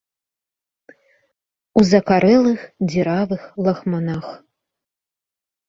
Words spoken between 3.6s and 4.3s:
лахманах.